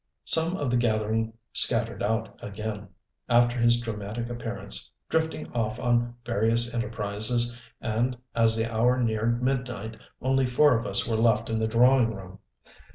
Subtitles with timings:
[0.25, 2.89] Some of the gathering scattered out again,
[3.29, 9.97] after his dramatic appearance, drifting off on various enterprises and as the hour neared midnight
[10.19, 12.39] only four of us were left in the drawing room.